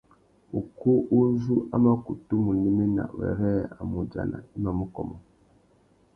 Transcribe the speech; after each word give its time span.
Ukú 0.59 0.91
u 1.17 1.19
zú 1.41 1.55
a 1.73 1.75
mà 1.83 1.91
kutu 2.03 2.33
mù 2.43 2.51
néména 2.61 3.03
wêrê 3.17 3.53
a 3.79 3.81
mù 3.89 3.97
udjana 4.03 4.37
i 4.53 4.57
mà 4.63 4.71
mù 4.77 4.85
kômô. 4.95 5.15